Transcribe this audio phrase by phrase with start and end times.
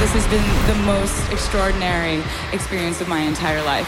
[0.00, 2.22] This has been the most extraordinary
[2.54, 3.86] experience of my entire life.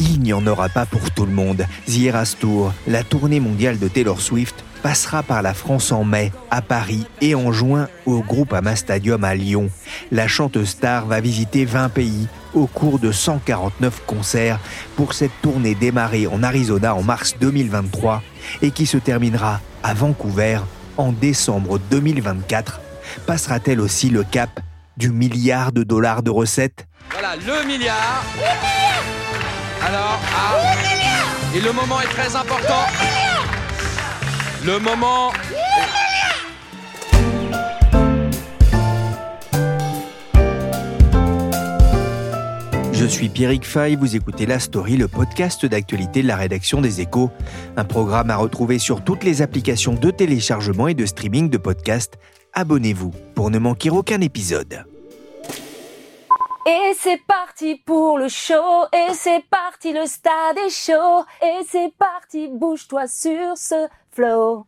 [0.00, 1.66] Il n'y en aura pas pour tout le monde.
[1.86, 6.32] The Eras Tour, la tournée mondiale de Taylor Swift, passera par la France en mai,
[6.50, 9.68] à Paris et en juin au groupe Ama Stadium à Lyon.
[10.10, 14.58] La chanteuse star va visiter 20 pays au cours de 149 concerts
[14.96, 18.22] pour cette tournée démarrée en Arizona en mars 2023
[18.62, 20.60] et qui se terminera à Vancouver
[20.96, 22.80] en décembre 2024
[23.26, 24.60] passera-t-elle aussi le cap
[24.96, 28.24] du milliard de dollars de recettes Voilà, le milliard.
[29.82, 30.50] Alors, ah,
[31.54, 32.86] et le moment est très important.
[34.64, 35.32] Le moment.
[42.92, 47.00] Je suis Pierrick Fay, vous écoutez La Story, le podcast d'actualité de la rédaction des
[47.00, 47.30] Échos,
[47.78, 52.18] un programme à retrouver sur toutes les applications de téléchargement et de streaming de podcasts
[52.52, 54.84] abonnez-vous pour ne manquer aucun épisode.
[56.66, 61.92] Et c'est parti pour le show, et c'est parti, le stade est chaud, et c'est
[61.98, 64.66] parti, bouge-toi sur ce flow.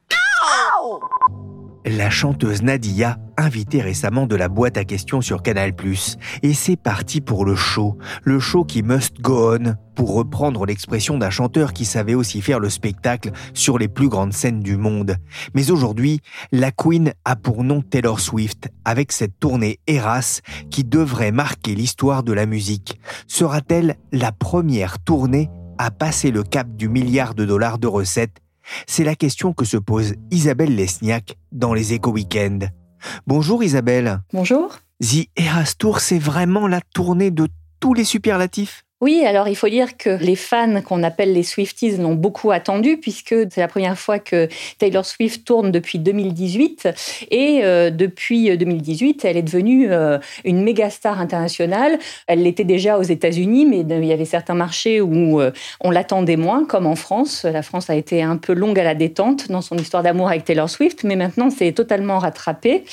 [1.85, 5.73] La chanteuse Nadia, invitée récemment de la boîte à questions sur Canal+.
[6.45, 7.99] Et c'est parti pour le show.
[8.23, 12.61] Le show qui must go on, pour reprendre l'expression d'un chanteur qui savait aussi faire
[12.61, 15.17] le spectacle sur les plus grandes scènes du monde.
[15.55, 16.21] Mais aujourd'hui,
[16.53, 22.23] la Queen a pour nom Taylor Swift, avec cette tournée Eras qui devrait marquer l'histoire
[22.23, 23.01] de la musique.
[23.27, 28.42] Sera-t-elle la première tournée à passer le cap du milliard de dollars de recettes
[28.87, 32.69] c'est la question que se pose Isabelle Lesniak dans les Éco Weekends.
[33.27, 34.21] Bonjour Isabelle.
[34.33, 34.79] Bonjour.
[35.01, 37.49] The Eras Tour, c'est vraiment la tournée de
[37.81, 38.85] tous les superlatifs?
[39.03, 42.99] Oui, alors il faut dire que les fans qu'on appelle les Swifties l'ont beaucoup attendu
[42.99, 44.49] puisque c'est la première fois que
[44.79, 46.89] Taylor Swift tourne depuis 2018
[47.33, 51.99] et euh, depuis 2018, elle est devenue euh, une méga star internationale.
[52.29, 56.37] Elle l'était déjà aux États-Unis, mais il y avait certains marchés où euh, on l'attendait
[56.37, 57.43] moins, comme en France.
[57.43, 60.45] La France a été un peu longue à la détente dans son histoire d'amour avec
[60.45, 62.85] Taylor Swift, mais maintenant c'est totalement rattrapé.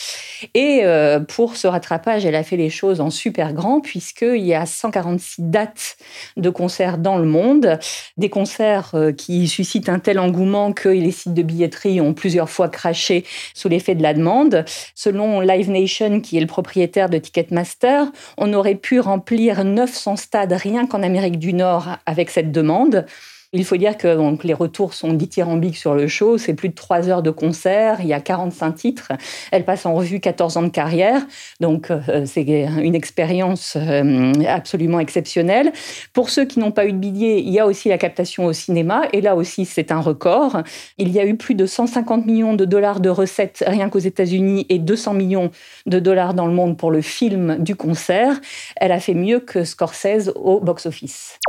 [0.55, 0.81] Et
[1.27, 5.43] pour ce rattrapage, elle a fait les choses en super grand puisqu'il y a 146
[5.43, 5.97] dates
[6.37, 7.79] de concerts dans le monde,
[8.17, 12.49] des concerts euh, qui suscitent un tel engouement que les sites de billetterie ont plusieurs
[12.49, 14.65] fois craché sous l'effet de la demande.
[14.95, 18.05] Selon Live Nation, qui est le propriétaire de Ticketmaster,
[18.37, 23.05] on aurait pu remplir 900 stades rien qu'en Amérique du Nord avec cette demande.
[23.51, 26.37] Il faut dire que donc, les retours sont dithyrambiques sur le show.
[26.37, 27.97] C'est plus de trois heures de concert.
[27.99, 29.11] Il y a 45 titres.
[29.51, 31.25] Elle passe en revue 14 ans de carrière.
[31.59, 35.71] Donc, euh, c'est une expérience euh, absolument exceptionnelle.
[36.13, 38.53] Pour ceux qui n'ont pas eu de billet, il y a aussi la captation au
[38.53, 39.01] cinéma.
[39.13, 40.61] Et là aussi, c'est un record.
[40.99, 44.67] Il y a eu plus de 150 millions de dollars de recettes rien qu'aux États-Unis
[44.69, 45.49] et 200 millions
[45.87, 48.39] de dollars dans le monde pour le film du concert.
[48.75, 51.39] Elle a fait mieux que Scorsese au box-office.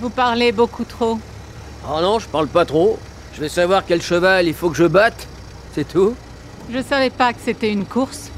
[0.00, 1.18] Vous parlez beaucoup trop.
[1.86, 2.98] Oh non, je parle pas trop.
[3.34, 5.26] Je vais savoir quel cheval il faut que je batte.
[5.74, 6.14] C'est tout.
[6.72, 8.30] Je savais pas que c'était une course.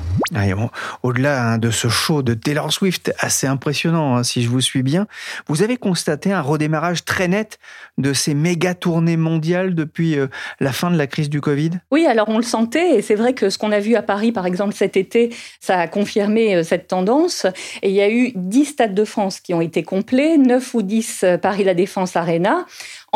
[1.03, 4.83] Au-delà hein, de ce show de Taylor Swift, assez impressionnant hein, si je vous suis
[4.83, 5.07] bien,
[5.47, 7.59] vous avez constaté un redémarrage très net
[7.99, 10.27] de ces méga tournées mondiales depuis euh,
[10.61, 11.71] la fin de la crise du Covid?
[11.91, 14.33] Oui, alors on le sentait et c'est vrai que ce qu'on a vu à Paris
[14.33, 17.47] par exemple cet été, ça a confirmé euh, cette tendance.
[17.83, 20.83] Et il y a eu 10 stades de France qui ont été complets, 9 ou
[20.83, 22.67] 10 euh, Paris La Défense Arena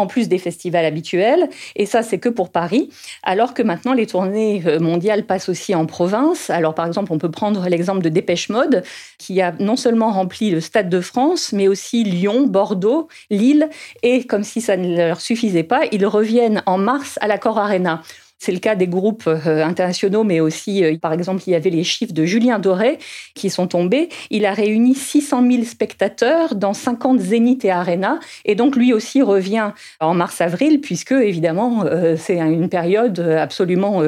[0.00, 1.48] en plus des festivals habituels.
[1.76, 2.90] Et ça, c'est que pour Paris.
[3.22, 6.50] Alors que maintenant, les tournées euh, mondiales passent aussi en province.
[6.50, 8.82] Alors, par exemple, on peut prendre l'exemple de Dépêche Mode,
[9.18, 13.68] qui a non seulement rempli le Stade de France, mais aussi Lyon, Bordeaux, Lille.
[14.02, 18.02] Et comme si ça ne leur suffisait pas, ils reviennent en mars à l'Accor Arena.
[18.40, 21.68] C'est le cas des groupes euh, internationaux, mais aussi, euh, par exemple, il y avait
[21.68, 22.98] les chiffres de Julien Doré
[23.34, 24.08] qui sont tombés.
[24.30, 28.18] Il a réuni 600 000 spectateurs dans 50 Zénith et Arena.
[28.46, 34.02] Et donc, lui aussi revient en mars-avril, puisque, évidemment, euh, c'est une période absolument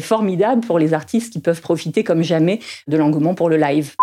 [0.00, 3.94] formidable pour les artistes qui peuvent profiter comme jamais de l'engouement pour le live.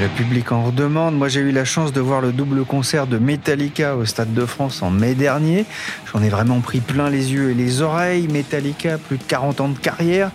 [0.00, 1.16] Le public en redemande.
[1.16, 4.46] Moi, j'ai eu la chance de voir le double concert de Metallica au Stade de
[4.46, 5.66] France en mai dernier.
[6.12, 8.26] J'en ai vraiment pris plein les yeux et les oreilles.
[8.28, 10.30] Metallica, plus de 40 ans de carrière.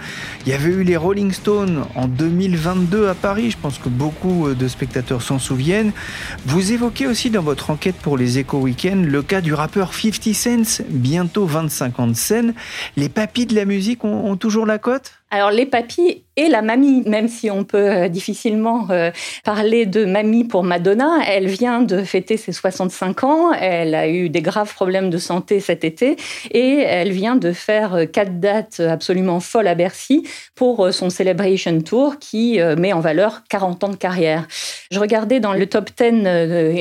[0.46, 3.52] Il y avait eu les Rolling Stones en 2022 à Paris.
[3.52, 5.92] Je pense que beaucoup de spectateurs s'en souviennent.
[6.46, 10.34] Vous évoquez aussi dans votre enquête pour les Echo Weekend le cas du rappeur 50
[10.34, 12.54] Cent, bientôt 25 ans de scène.
[12.96, 15.14] Les papis de la musique ont toujours la cote?
[15.30, 19.12] Alors les papis et la mamie, même si on peut euh, difficilement euh,
[19.44, 24.30] parler de mamie pour Madonna, elle vient de fêter ses 65 ans, elle a eu
[24.30, 26.16] des graves problèmes de santé cet été
[26.52, 31.82] et elle vient de faire euh, quatre dates absolument folles à Bercy pour son Celebration
[31.82, 34.48] Tour qui met en valeur 40 ans de carrière.
[34.92, 36.26] Je regardais dans le top 10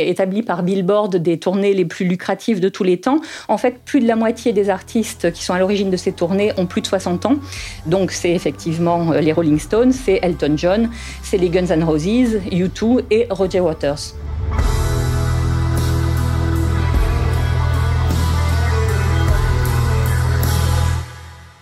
[0.08, 3.20] établi par Billboard des tournées les plus lucratives de tous les temps.
[3.49, 6.52] En fait, plus de la moitié des artistes qui sont à l'origine de ces tournées
[6.56, 7.37] ont plus de 60 ans.
[7.87, 10.90] Donc c'est effectivement les Rolling Stones, c'est Elton John,
[11.22, 14.14] c'est les Guns N' Roses, U2 et Roger Waters.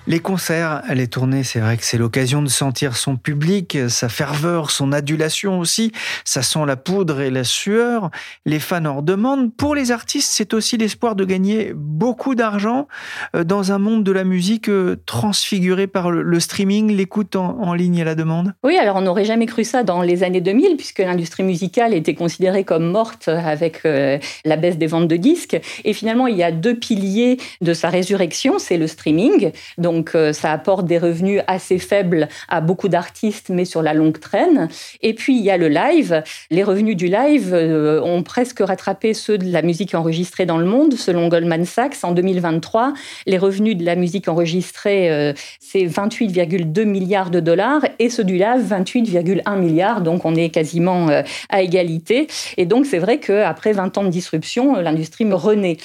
[0.06, 4.70] Les concerts, les tournées, c'est vrai que c'est l'occasion de sentir son public, sa ferveur,
[4.70, 5.92] son adulation aussi.
[6.26, 8.10] Ça sent la poudre et la sueur.
[8.44, 9.54] Les fans en demandent.
[9.54, 12.86] Pour les artistes, c'est aussi l'espoir de gagner beaucoup d'argent
[13.34, 18.02] euh, dans un monde de la musique euh, transfiguré par le streaming, l'écoute en, ligne
[18.02, 18.52] à la demande.
[18.62, 22.14] Oui, alors on n'aurait jamais cru ça dans les années 2000, puisque l'industrie musicale était
[22.14, 25.58] considérée comme morte avec euh, la baisse des ventes de disques.
[25.84, 29.50] Et finalement, il y a deux piliers de sa résurrection, c'est le streaming.
[29.78, 33.94] Donc donc euh, ça apporte des revenus assez faibles à beaucoup d'artistes, mais sur la
[33.94, 34.68] longue traîne.
[35.02, 36.22] Et puis il y a le live.
[36.50, 40.64] Les revenus du live euh, ont presque rattrapé ceux de la musique enregistrée dans le
[40.64, 42.02] monde, selon Goldman Sachs.
[42.02, 42.92] En 2023,
[43.26, 48.34] les revenus de la musique enregistrée, euh, c'est 28,2 milliards de dollars, et ceux du
[48.34, 50.00] live, 28,1 milliards.
[50.00, 51.08] Donc on est quasiment
[51.50, 52.26] à égalité.
[52.56, 55.76] Et donc c'est vrai qu'après 20 ans de disruption, l'industrie me renaît.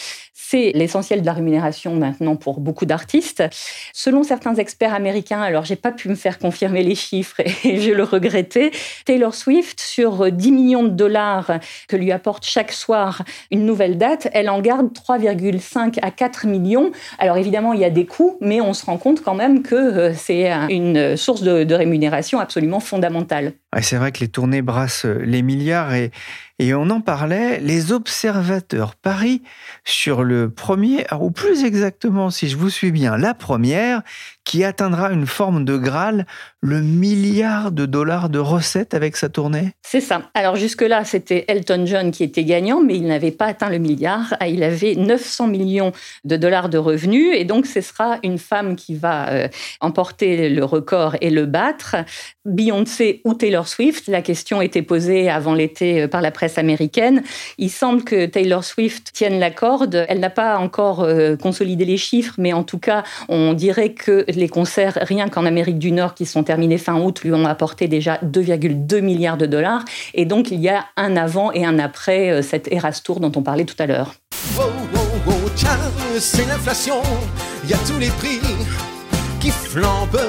[0.52, 3.44] C'est l'essentiel de la rémunération maintenant pour beaucoup d'artistes.
[4.02, 7.92] Selon certains experts américains, alors j'ai pas pu me faire confirmer les chiffres et je
[7.92, 8.72] le regrettais,
[9.04, 11.60] Taylor Swift, sur 10 millions de dollars
[11.90, 16.94] que lui apporte chaque soir une nouvelle date, elle en garde 3,5 à 4 millions.
[17.18, 19.76] Alors évidemment, il y a des coûts, mais on se rend compte quand même que
[19.76, 23.52] euh, c'est une source de, rémunération absolument fondamentale.
[23.82, 26.12] c'est vrai que les tournées brassent les milliards et
[26.60, 29.42] et on en parlait, les observateurs parient
[29.86, 34.02] sur le premier, ou plus exactement, si je vous suis bien, la première,
[34.44, 36.26] qui atteindra une forme de Graal,
[36.60, 40.24] le milliard de dollars de recettes avec sa tournée C'est ça.
[40.34, 44.34] Alors jusque-là, c'était Elton John qui était gagnant, mais il n'avait pas atteint le milliard.
[44.40, 45.92] Ah, il avait 900 millions
[46.26, 49.48] de dollars de revenus, et donc ce sera une femme qui va euh,
[49.80, 51.96] emporter le record et le battre.
[52.44, 57.24] Beyoncé ou Taylor Swift, la question était posée avant l'été euh, par la presse américaine.
[57.58, 60.06] Il semble que Taylor Swift tienne la corde.
[60.08, 64.26] Elle n'a pas encore euh, consolidé les chiffres, mais en tout cas, on dirait que
[64.28, 67.88] les concerts, rien qu'en Amérique du Nord, qui sont terminés fin août, lui ont apporté
[67.88, 69.86] déjà 2,2 milliards de dollars.
[70.14, 73.32] Et donc, il y a un avant et un après euh, cette Eras Tour dont
[73.36, 74.16] on parlait tout à l'heure.
[76.20, 77.02] c'est l'inflation,
[77.64, 78.40] il y a tous les prix
[79.40, 80.20] qui flambent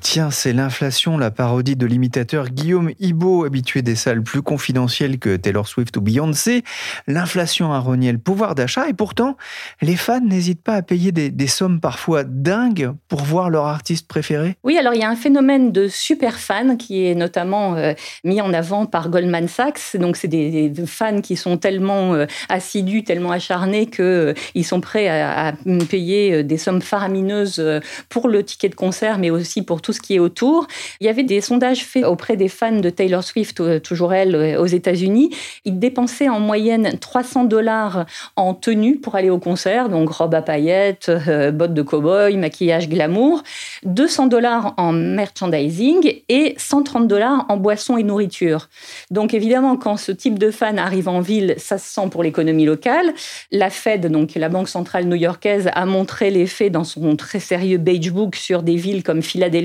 [0.00, 5.36] tiens, c'est l'inflation, la parodie de l'imitateur Guillaume Ibo, habitué des salles plus confidentielles que
[5.36, 6.64] Taylor Swift ou Beyoncé.
[7.06, 9.36] L'inflation a renié le pouvoir d'achat et pourtant,
[9.82, 14.56] les fans n'hésitent pas à payer des, sommes parfois dingues pour voir leur artiste préféré.
[14.64, 17.92] Oui, alors il y a un phénomène de super fans qui est notamment euh,
[18.24, 19.96] mis en avant par Goldman Sachs.
[19.98, 25.08] Donc c'est des, fans qui sont tellement euh, assidus, tellement acharnés qu'ils euh, sont prêts
[25.08, 25.52] à,
[25.90, 27.62] payer des sommes faramineuses
[28.08, 30.66] pour le ticket de concert, mais aussi pour tout ce qui est autour.
[31.00, 34.34] Il y avait des sondages faits auprès des fans de Taylor Swift, euh, toujours elle,
[34.34, 35.30] euh, aux États-Unis.
[35.64, 40.42] Ils dépensaient en moyenne 300 dollars en tenue pour aller au concert, donc robe à
[40.42, 43.42] paillettes, euh, bottes de cow-boy, maquillage glamour,
[43.84, 48.68] 200 dollars en merchandising et 130 dollars en boissons et nourriture.
[49.10, 52.64] Donc évidemment, quand ce type de fan arrive en ville, ça se sent pour l'économie
[52.64, 53.12] locale.
[53.50, 58.10] La Fed, donc la banque centrale new-yorkaise, a montré l'effet dans son très sérieux beige
[58.10, 59.63] book sur des villes comme Philadelphie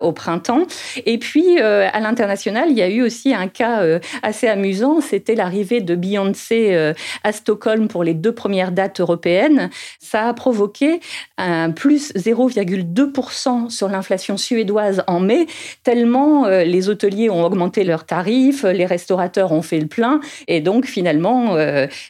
[0.00, 0.66] au printemps.
[1.04, 5.00] Et puis, euh, à l'international, il y a eu aussi un cas euh, assez amusant.
[5.00, 6.92] C'était l'arrivée de Beyoncé euh,
[7.24, 9.70] à Stockholm pour les deux premières dates européennes.
[10.00, 11.00] Ça a provoqué
[11.38, 15.46] un plus 0,2% 30% sur l'inflation suédoise en mai,
[15.82, 20.86] tellement les hôteliers ont augmenté leurs tarifs, les restaurateurs ont fait le plein, et donc
[20.86, 21.56] finalement,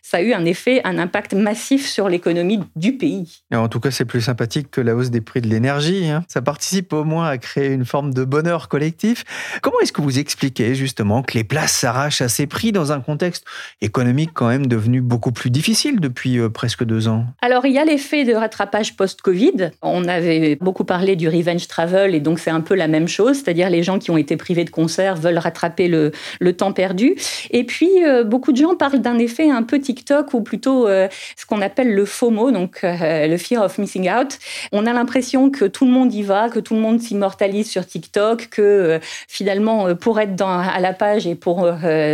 [0.02, 3.42] ça a eu un effet, un impact massif sur l'économie du pays.
[3.52, 6.08] En tout cas, c'est plus sympathique que la hausse des prix de l'énergie.
[6.08, 6.24] Hein.
[6.28, 9.24] Ça participe au moins à créer une forme de bonheur collectif.
[9.62, 13.00] Comment est-ce que vous expliquez justement que les places s'arrachent à ces prix dans un
[13.00, 13.44] contexte
[13.80, 17.24] économique quand même devenu beaucoup plus difficile depuis euh, presque deux ans?
[17.40, 19.70] Alors, il y a l'effet de rattrapage post-Covid.
[19.82, 23.36] On avait beaucoup parlé du revenge travel et donc c'est un peu la même chose,
[23.36, 26.12] c'est-à-dire les gens qui ont été privés de concerts veulent rattraper le,
[26.56, 27.16] temps perdu.
[27.50, 31.08] Et puis, euh, beaucoup de gens parlent d'un effet un peu TikTok ou plutôt euh,
[31.36, 34.38] ce qu'on appelle le FOMO, donc le Fear of Missing Out.
[34.72, 37.86] On a l'impression que tout le monde y va, que tout le monde s'immortalise sur
[37.86, 41.68] TikTok, que finalement, pour être à la page et pour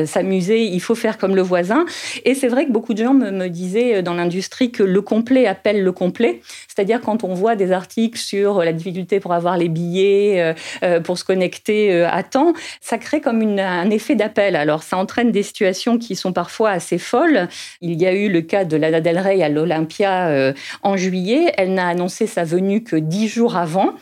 [0.06, 1.84] s'amuser, il faut faire comme le voisin.
[2.24, 5.82] Et c'est vrai que beaucoup de gens me, disaient dans l'industrie que le complet appelle
[5.82, 6.40] le complet.
[6.68, 11.00] C'est-à-dire quand on voit des articles sur la difficulté pour avoir les billets, euh, euh,
[11.00, 14.56] pour se connecter euh, à temps, ça crée comme un effet d'appel.
[14.56, 17.48] Alors ça entraîne des situations qui sont parfois assez folles.
[17.80, 21.52] Il y a eu le cas de Lana Del Rey à l'Olympia en juillet.
[21.56, 23.94] Elle n'a annoncé sa venue que dix jours avant.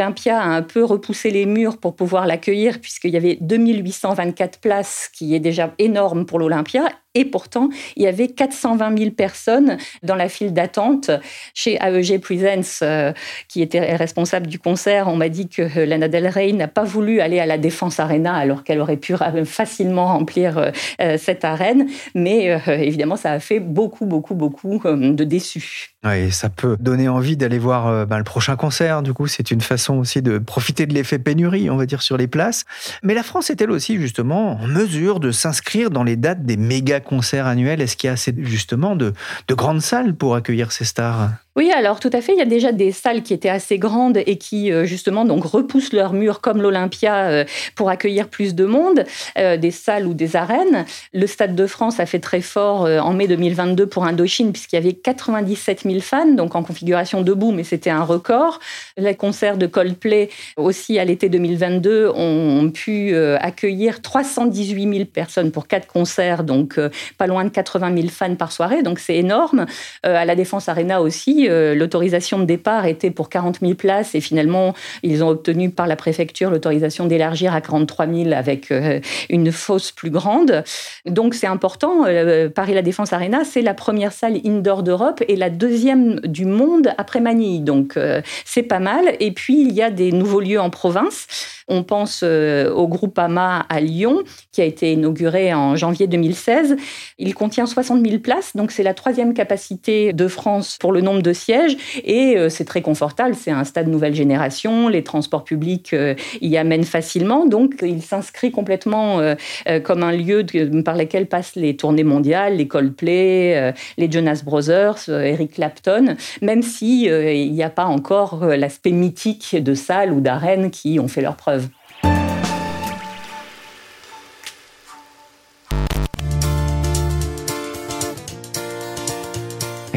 [0.00, 5.10] L'Olympia a un peu repoussé les murs pour pouvoir l'accueillir puisqu'il y avait 2824 places,
[5.12, 6.88] qui est déjà énorme pour l'Olympia.
[7.14, 11.10] Et pourtant, il y avait 420 000 personnes dans la file d'attente.
[11.54, 13.12] Chez AEG Presents, euh,
[13.48, 16.84] qui était responsable du concert, on m'a dit que euh, Lana Del Rey n'a pas
[16.84, 21.88] voulu aller à la Défense Arena alors qu'elle aurait pu facilement remplir euh, cette arène.
[22.14, 25.90] Mais évidemment, ça a fait beaucoup, beaucoup, beaucoup de déçus.
[26.04, 29.02] Oui, ça peut donner envie d'aller voir ben, le prochain concert.
[29.02, 32.16] Du coup, c'est une façon aussi de profiter de l'effet pénurie, on va dire, sur
[32.16, 32.64] les places.
[33.02, 36.99] Mais la France est-elle aussi justement en mesure de s'inscrire dans les dates des méga
[37.00, 39.14] concerts annuels Est-ce qu'il y a justement de
[39.50, 41.30] grandes salles pour accueillir ces stars?
[41.56, 42.32] Oui, alors tout à fait.
[42.32, 45.44] Il y a déjà des salles qui étaient assez grandes et qui euh, justement donc
[45.44, 49.04] repoussent leurs murs comme l'Olympia euh, pour accueillir plus de monde,
[49.36, 50.84] euh, des salles ou des arènes.
[51.12, 54.78] Le Stade de France a fait très fort en mai 2022 pour Indochine puisqu'il y
[54.78, 58.60] avait 97 000 fans, donc en configuration debout, mais c'était un record.
[58.96, 65.66] Les concerts de Coldplay aussi à l'été 2022 ont pu accueillir 318 000 personnes pour
[65.66, 66.78] quatre concerts, donc
[67.18, 69.66] pas loin de 80 000 fans par soirée, donc c'est énorme.
[70.04, 74.20] à la Défense Arena aussi, euh, l'autorisation de départ était pour 40 000 places et
[74.20, 79.52] finalement, ils ont obtenu par la préfecture l'autorisation d'élargir à 43 000 avec euh, une
[79.52, 80.64] fosse plus grande.
[81.06, 82.04] Donc c'est important.
[82.06, 86.44] Euh, Paris La Défense Arena, c'est la première salle indoor d'Europe et la deuxième du
[86.44, 87.62] monde après Manille.
[87.62, 87.98] Donc
[88.44, 89.04] c'est pas mal.
[89.20, 91.26] Et puis il y a des nouveaux lieux en province.
[91.68, 96.76] On pense au groupe AMA à Lyon, qui a été inauguré en janvier 2016.
[97.18, 101.22] Il contient 60 000 places, donc c'est la troisième capacité de France pour le nombre
[101.22, 103.34] de sièges et euh, c'est très confortable.
[103.34, 104.88] C'est un stade nouvelle génération.
[104.88, 107.46] Les transports publics euh, y amènent facilement.
[107.46, 109.34] Donc, il s'inscrit complètement euh,
[109.82, 110.44] comme un lieu
[110.84, 117.04] par lequel passent les tournées mondiales, les Coldplay, les Jonas Brothers, Eric Clapton, même si
[117.04, 121.36] il n'y a pas encore l'aspect mythique de salles ou d'arènes qui ont fait leurs
[121.36, 121.68] preuves.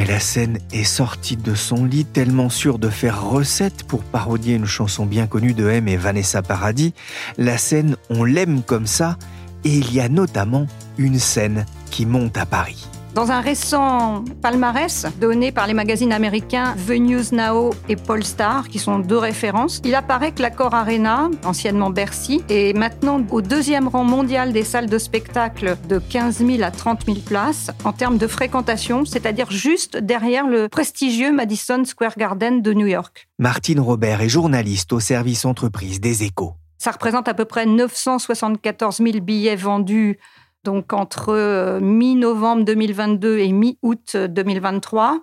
[0.07, 4.65] La scène est sortie de son lit tellement sûre de faire recette pour parodier une
[4.65, 6.93] chanson bien connue de M et Vanessa Paradis.
[7.37, 9.17] La scène On l'aime comme ça
[9.63, 10.67] et il y a notamment
[10.97, 12.85] une scène qui monte à Paris.
[13.13, 18.79] Dans un récent palmarès donné par les magazines américains The News Now et Polestar, qui
[18.79, 24.03] sont deux références, il apparaît que l'Accor Arena, anciennement Bercy, est maintenant au deuxième rang
[24.03, 28.25] mondial des salles de spectacle de 15 000 à 30 000 places en termes de
[28.25, 33.27] fréquentation, c'est-à-dire juste derrière le prestigieux Madison Square Garden de New York.
[33.37, 36.55] Martine Robert est journaliste au service entreprise des échos.
[36.83, 40.19] Ça représente à peu près 974 000 billets vendus
[40.63, 45.19] donc entre euh, mi-novembre 2022 et mi-août 2023,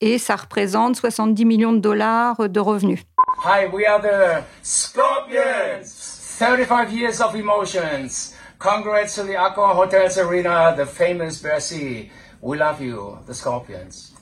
[0.00, 3.00] et ça représente 70 millions de dollars de revenus.
[3.44, 6.08] Hi, we are the Scorpions.
[6.38, 8.34] 35 years of emotions.
[8.58, 12.10] Congrats to the Accor Hotels Arena, the famous Bercy.
[12.40, 14.12] We love you, the Scorpions.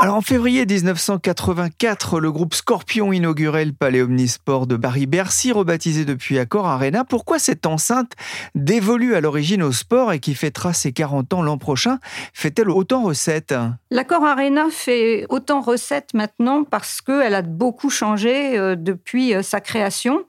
[0.00, 6.38] Alors en février 1984, le groupe Scorpion inaugurait le Palais Omnisport de Paris-Bercy, rebaptisé depuis
[6.38, 7.04] Accor Arena.
[7.04, 8.12] Pourquoi cette enceinte
[8.54, 11.98] dévolue à l'origine au sport et qui fêtera ses 40 ans l'an prochain
[12.32, 13.52] fait-elle autant recette?
[13.90, 19.60] L'Accor Arena fait autant recette maintenant parce qu'elle a beaucoup changé euh, depuis euh, sa
[19.60, 20.24] création.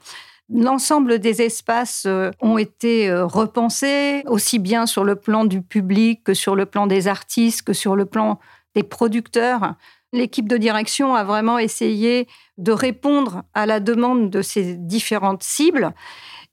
[0.52, 6.34] L'ensemble des espaces euh, ont été repensés, aussi bien sur le plan du public que
[6.34, 8.40] sur le plan des artistes, que sur le plan
[8.80, 9.76] des producteurs.
[10.14, 15.94] L'équipe de direction a vraiment essayé de répondre à la demande de ces différentes cibles.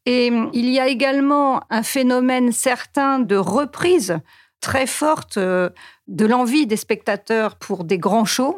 [0.07, 4.19] Et il y a également un phénomène certain de reprise
[4.61, 5.71] très forte euh,
[6.09, 8.57] de l'envie des spectateurs pour des grands shows.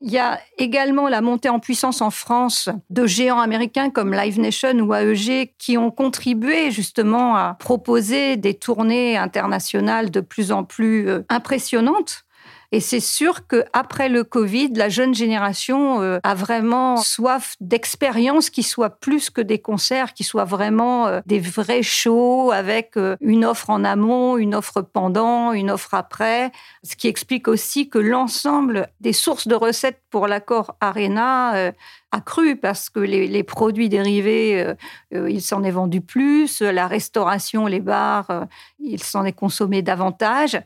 [0.00, 4.38] Il y a également la montée en puissance en France de géants américains comme Live
[4.38, 10.62] Nation ou AEG qui ont contribué justement à proposer des tournées internationales de plus en
[10.62, 12.24] plus euh, impressionnantes.
[12.70, 18.62] Et c'est sûr qu'après le Covid, la jeune génération euh, a vraiment soif d'expériences qui
[18.62, 23.46] soient plus que des concerts, qui soient vraiment euh, des vrais shows avec euh, une
[23.46, 26.52] offre en amont, une offre pendant, une offre après.
[26.82, 31.72] Ce qui explique aussi que l'ensemble des sources de recettes pour l'accord Arena
[32.12, 34.74] a cru parce que les, produits dérivés,
[35.12, 38.46] il s'en est vendu plus, la restauration, les bars,
[38.78, 40.58] il s'en est consommé davantage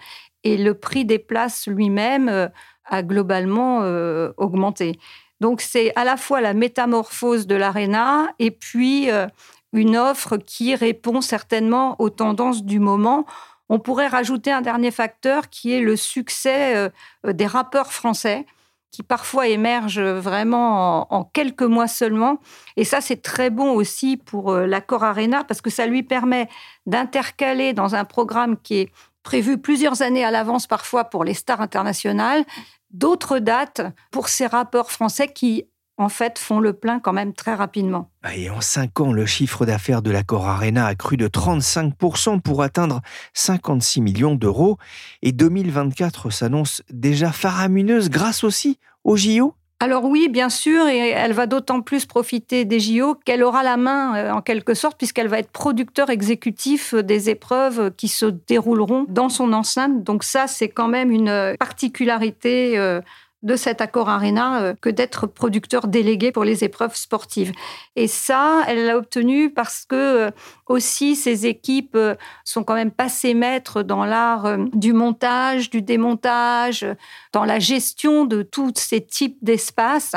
[0.44, 2.48] et le prix des places lui-même euh,
[2.84, 4.98] a globalement euh, augmenté.
[5.40, 9.26] Donc c'est à la fois la métamorphose de l'ARENA et puis euh,
[9.72, 13.24] une offre qui répond certainement aux tendances du moment.
[13.68, 16.90] On pourrait rajouter un dernier facteur qui est le succès
[17.24, 18.44] des rappeurs français
[18.90, 22.38] qui parfois émergent vraiment en, quelques mois seulement.
[22.76, 26.50] Et ça, c'est très bon aussi pour l'accord Arena parce que ça lui permet
[26.84, 31.60] d'intercaler dans un programme qui est prévu plusieurs années à l'avance parfois pour les stars
[31.60, 32.44] internationales,
[32.90, 35.66] d'autres dates pour ces rappeurs français qui
[35.98, 38.10] en fait, font le plein quand même très rapidement.
[38.22, 42.40] Ah, et en cinq ans, le chiffre d'affaires de l'accord Arena a cru de 35%
[42.40, 43.02] pour atteindre
[43.34, 44.78] 56 millions d'euros.
[45.22, 51.32] Et 2024 s'annonce déjà faramineuse grâce aussi au JO alors oui, bien sûr, et elle
[51.32, 55.26] va d'autant plus profiter des JO qu'elle aura la main euh, en quelque sorte, puisqu'elle
[55.26, 60.04] va être producteur exécutif des épreuves qui se dérouleront dans son enceinte.
[60.04, 63.00] Donc ça, c'est quand même une particularité euh,
[63.42, 67.52] de cet accord Arena euh, que d'être producteur délégué pour les épreuves sportives.
[67.96, 70.30] Et ça, elle l'a obtenu parce que euh,
[70.66, 76.86] aussi ces équipes euh, sont quand même passées maîtres dans l'art du montage, du démontage,
[77.32, 80.14] dans la gestion de tous ces types d'espaces.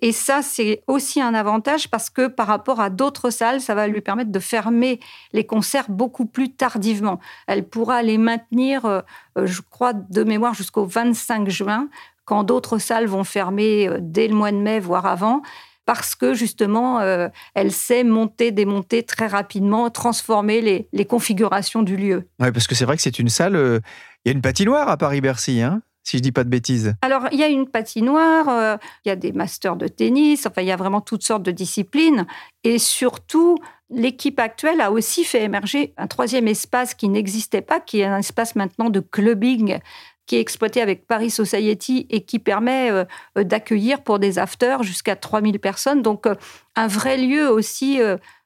[0.00, 3.86] Et ça, c'est aussi un avantage parce que par rapport à d'autres salles, ça va
[3.86, 5.00] lui permettre de fermer
[5.32, 7.20] les concerts beaucoup plus tardivement.
[7.46, 9.02] Elle pourra les maintenir,
[9.36, 11.88] je crois, de mémoire jusqu'au 25 juin
[12.26, 15.40] quand d'autres salles vont fermer euh, dès le mois de mai, voire avant,
[15.86, 20.60] parce que justement, euh, elle sait monter, démonter très rapidement, transformer
[20.92, 22.28] les, configurations du lieu.
[22.40, 23.78] Oui, parce que c'est vrai que c'est une salle, euh,
[24.24, 26.94] il y a une patinoire à Paris-Bercy, hein si je dis pas de bêtises.
[27.02, 30.68] Alors, il y a une patinoire, il y a des masters de tennis, enfin, il
[30.68, 32.28] y a vraiment toutes sortes de disciplines.
[32.62, 33.58] Et surtout,
[33.90, 38.18] l'équipe actuelle a aussi fait émerger un troisième espace qui n'existait pas, qui est un
[38.18, 39.80] espace maintenant de clubbing
[40.26, 43.04] qui est exploité avec Paris Society et qui permet euh,
[43.38, 46.02] euh, d'accueillir pour des afters jusqu'à 3000 personnes.
[46.02, 46.34] Donc, euh,
[46.74, 48.00] un vrai lieu aussi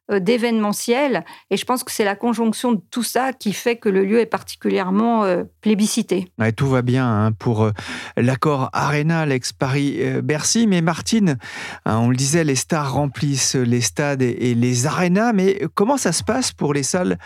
[0.09, 1.25] d'événementiel.
[1.51, 4.21] Et je pense que c'est la conjonction de tout ça qui fait que le lieu
[4.21, 5.25] est particulièrement
[5.61, 6.29] plébiscité.
[6.55, 7.69] tout va bien hein, pour
[8.17, 10.69] l'accord Arena, l'ex-Paris-Bercy.
[10.69, 11.39] Mais Martine,
[11.87, 15.33] hein, on le disait, les stars remplissent les stades et les arénas.
[15.33, 17.19] Mais comment ça se passe pour les salles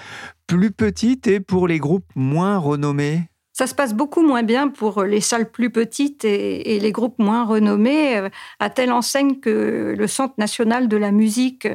[0.47, 3.29] plus petites et pour les groupes moins renommés?
[3.55, 7.45] Ça se passe beaucoup moins bien pour les salles plus petites et, les groupes moins
[7.45, 11.69] renommés, euh, à telle enseigne que le Centre national de la musique,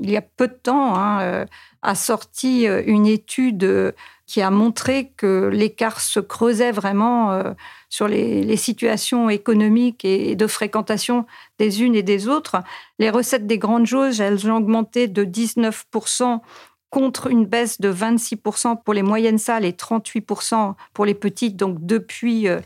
[0.00, 1.46] il y a peu de temps, hein, euh,
[1.82, 3.94] a sorti euh, une étude
[4.26, 7.42] qui a montré que l'écart se creusait vraiment
[7.88, 11.24] sur les, les, situations économiques et de fréquentation
[11.58, 12.62] des unes et des autres.
[12.98, 16.40] Les recettes des grandes jauges, elles ont augmenté de 19%
[16.90, 21.84] contre une baisse de 26% pour les moyennes salles et 38% pour les petites, donc
[21.84, 22.60] depuis euh,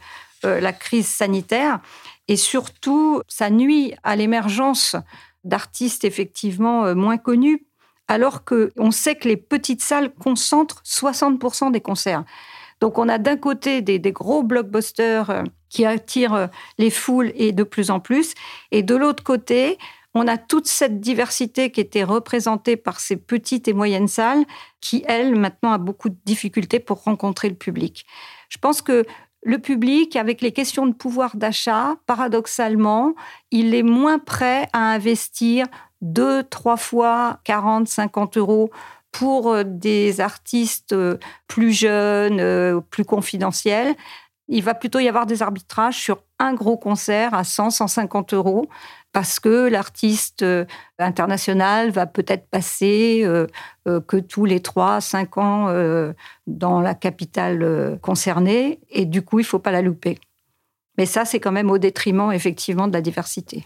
[0.44, 1.80] euh, la crise sanitaire.
[2.28, 4.96] Et surtout, ça nuit à l'émergence
[5.44, 7.66] d'artistes effectivement euh, moins connus,
[8.06, 12.24] alors qu'on sait que les petites salles concentrent 60% des concerts.
[12.80, 17.62] Donc on a d'un côté des, des, gros blockbusters qui attirent les foules et de
[17.62, 18.34] plus en plus,
[18.72, 19.78] et de l'autre côté,
[20.14, 24.44] on a toute cette diversité qui était représentée par ces petites et moyennes salles
[24.80, 28.06] qui, elles, maintenant, a beaucoup de difficultés pour rencontrer le public.
[28.48, 29.04] Je pense que
[29.44, 33.14] le public, avec les questions de pouvoir d'achat, paradoxalement,
[33.50, 35.66] il est moins prêt à investir
[36.00, 38.70] deux, trois fois 40, 50 euros
[39.10, 43.94] pour euh, des artistes euh, plus jeunes, euh, plus confidentiels.
[44.48, 48.68] Il va plutôt y avoir des arbitrages sur un gros concert à 100, 150 euros
[49.12, 50.64] parce que l'artiste euh,
[50.98, 53.46] international va peut-être passer euh,
[53.86, 55.68] euh, que tous les 3 5 ans
[56.46, 60.18] dans la capitale concernée et du coup, il ne faut pas la louper.
[60.98, 63.64] Mais ça, c'est quand même au détriment, effectivement, de la diversité.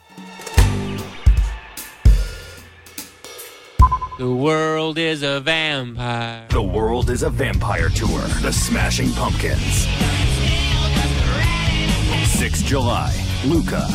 [4.19, 6.47] The world is a vampire.
[6.49, 8.21] The world is a vampire tour.
[8.41, 9.87] The Smashing Pumpkins.
[12.37, 13.15] 6 July,
[13.49, 13.87] Luca.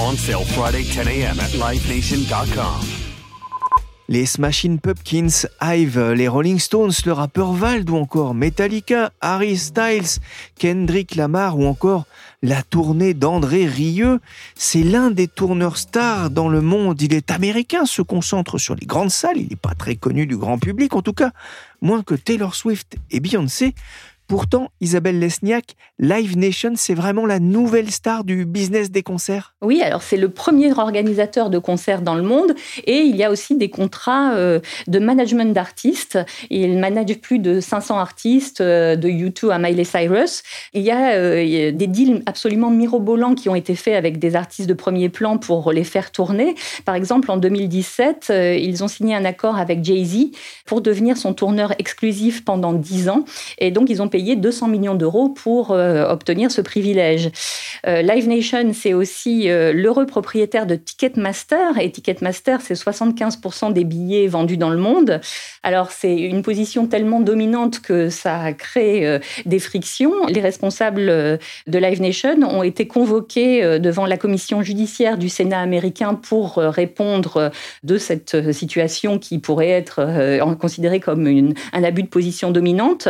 [0.00, 1.38] On sale Friday 10 a.m.
[1.38, 2.80] at livenation.com.
[4.08, 10.22] Les Smashing Pumpkins, Hive, les Rolling Stones, le rappeur Vald ou encore Metallica, Harry Styles,
[10.58, 12.06] Kendrick Lamar ou encore
[12.42, 14.20] la tournée d'André Rieu.
[14.54, 17.02] C'est l'un des tourneurs stars dans le monde.
[17.02, 19.36] Il est américain, se concentre sur les grandes salles.
[19.36, 21.32] Il n'est pas très connu du grand public, en tout cas,
[21.82, 23.74] moins que Taylor Swift et Beyoncé.
[24.28, 29.54] Pourtant, Isabelle Lesniak, Live Nation, c'est vraiment la nouvelle star du business des concerts.
[29.62, 33.30] Oui, alors c'est le premier organisateur de concerts dans le monde et il y a
[33.30, 34.58] aussi des contrats euh,
[34.88, 36.18] de management d'artistes.
[36.50, 40.42] Il manage plus de 500 artistes euh, de U2 à Miley Cyrus.
[40.74, 44.68] Il y a euh, des deals absolument mirobolants qui ont été faits avec des artistes
[44.68, 46.56] de premier plan pour les faire tourner.
[46.84, 50.32] Par exemple, en 2017, ils ont signé un accord avec Jay-Z
[50.64, 53.24] pour devenir son tourneur exclusif pendant 10 ans
[53.58, 57.28] et donc ils ont payer 200 millions d'euros pour euh, obtenir ce privilège.
[57.86, 63.84] Euh, Live Nation, c'est aussi euh, l'heureux propriétaire de Ticketmaster, et Ticketmaster, c'est 75% des
[63.84, 65.20] billets vendus dans le monde.
[65.62, 70.26] Alors, c'est une position tellement dominante que ça crée des frictions.
[70.28, 76.14] Les responsables de Live Nation ont été convoqués devant la commission judiciaire du Sénat américain
[76.14, 77.50] pour répondre
[77.82, 80.00] de cette situation qui pourrait être
[80.58, 81.26] considérée comme
[81.72, 83.08] un abus de position dominante.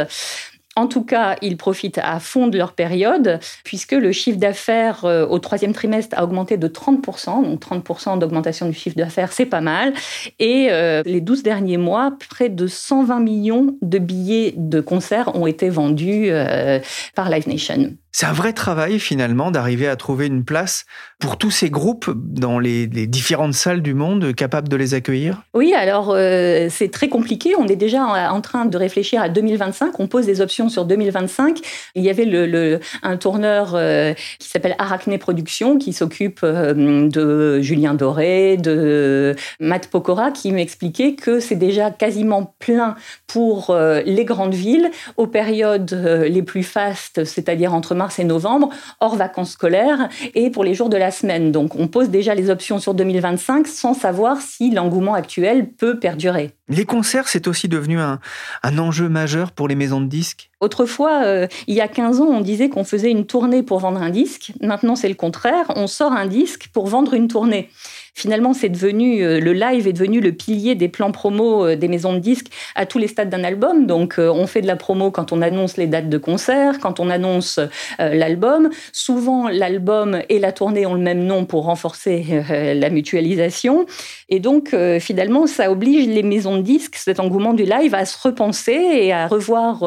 [0.77, 5.27] En tout cas, ils profitent à fond de leur période, puisque le chiffre d'affaires euh,
[5.27, 7.45] au troisième trimestre a augmenté de 30%.
[7.45, 9.95] Donc 30% d'augmentation du chiffre d'affaires, c'est pas mal.
[10.39, 15.47] Et euh, les 12 derniers mois, près de 120 millions de billets de concert ont
[15.47, 16.79] été vendus euh,
[17.15, 17.97] par Live Nation.
[18.19, 20.87] C'est un vrai travail finalement d'arriver à trouver une place
[21.19, 25.43] pour tous ces groupes dans les, différentes salles du monde capables de les accueillir?
[25.53, 27.55] Oui, alors euh, c'est très compliqué.
[27.59, 30.01] On est déjà en, train de réfléchir à 2025.
[30.01, 31.59] On pose des options sur 2025.
[31.95, 36.73] Il y avait un tourneur euh, qui s'appelle Arachné Productions qui s'occupe euh,
[37.09, 42.95] de Julien Doré, de Matt Pokora qui m'expliquait que c'est déjà quasiment plein
[43.27, 45.93] pour les grandes villes aux périodes
[46.29, 50.75] les plus fastes, c'est-à-dire entre mars mars et novembre, hors vacances scolaires et pour les
[50.75, 51.51] jours de la semaine.
[51.51, 56.53] Donc on pose déjà les options sur 2025 sans savoir si l'engouement actuel peut perdurer.
[56.69, 58.21] Les concerts, c'est aussi devenu un,
[58.63, 60.51] enjeu majeur pour les maisons de disques?
[60.61, 64.01] Autrefois, euh, il y a 15 ans, on disait qu'on faisait une tournée pour vendre
[64.01, 64.53] un disque.
[64.63, 65.67] Maintenant, c'est le contraire.
[65.77, 67.69] On sort un disque pour vendre une tournée.
[68.15, 71.89] Finalement, c'est devenu euh, le live est devenu le pilier des plans promo euh, des
[71.89, 73.87] maisons de disques à tous les stades d'un album.
[73.87, 77.11] Donc, on fait de la promo quand on annonce les dates de concert, quand on
[77.11, 77.61] annonce
[77.99, 78.71] l'album.
[78.93, 83.85] Souvent, l'album et la tournée ont le même nom pour renforcer la mutualisation.
[84.29, 88.17] Et donc, finalement, ça oblige les maisons de disques, cet engouement du live, à se
[88.23, 89.85] repenser et à revoir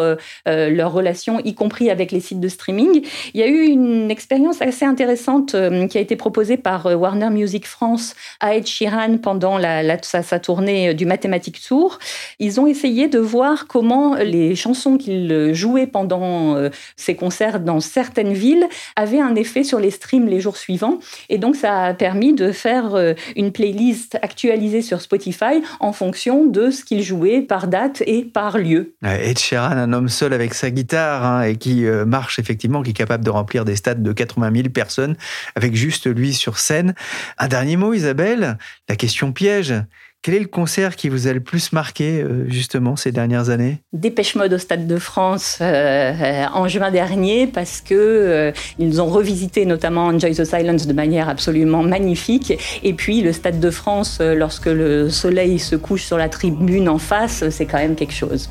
[0.60, 3.02] euh, leur relation, y compris avec les sites de streaming.
[3.34, 6.96] Il y a eu une expérience assez intéressante euh, qui a été proposée par euh,
[6.96, 9.60] Warner Music France à Ed Sheeran pendant
[10.02, 12.00] sa, tournée du Mathematic Tour.
[12.40, 16.56] Ils ont essayé de voir comment les chansons qu'ils jouaient pendant
[16.96, 21.00] ces concerts dans certaines villes avaient un effet sur les streams les jours suivants.
[21.30, 22.96] Et donc, ça a permis de faire
[23.36, 28.58] une playlist actualisée sur Spotify en fonction de ce qu'ils jouaient par date et par
[28.58, 28.94] lieu.
[29.04, 32.92] Ed Sheeran, un homme seul avec sa guitare hein, et qui euh, marche effectivement, qui
[32.92, 35.16] est capable de remplir des stades de 80 000 personnes
[35.56, 36.94] avec juste lui sur scène.
[37.38, 38.58] Un dernier mot, Isabelle,
[38.88, 39.74] la question piège.
[40.22, 43.78] Quel est le concert qui vous a le plus marqué euh, justement ces dernières années?
[43.94, 49.66] Dépêche Mode au Stade de France euh, en juin dernier parce que ils ont revisité
[49.66, 54.66] notamment Enjoy the Silence de manière absolument magnifique et puis le Stade de France lorsque
[54.66, 58.50] le soleil se couche sur la tribune en face, c'est quand même quelque chose.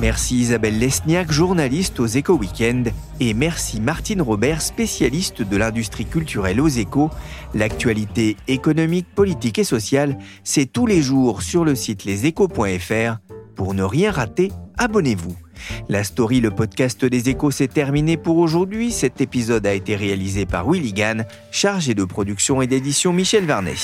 [0.00, 6.58] Merci Isabelle Lesniak, journaliste aux Échos Weekend, et merci Martine Robert, spécialiste de l'industrie culturelle
[6.62, 7.10] aux Échos.
[7.52, 13.18] L'actualité économique, politique et sociale, c'est tous les jours sur le site leséchos.fr.
[13.54, 15.36] Pour ne rien rater, abonnez-vous.
[15.90, 18.92] La story, le podcast des échos, s'est terminé pour aujourd'hui.
[18.92, 23.74] Cet épisode a été réalisé par Willy Gann, chargé de production et d'édition Michel Varnet.